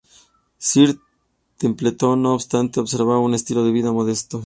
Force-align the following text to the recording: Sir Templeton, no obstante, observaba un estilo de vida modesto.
Sir 0.57 0.97
Templeton, 1.59 2.23
no 2.23 2.33
obstante, 2.33 2.79
observaba 2.79 3.19
un 3.19 3.35
estilo 3.35 3.63
de 3.63 3.71
vida 3.71 3.91
modesto. 3.91 4.39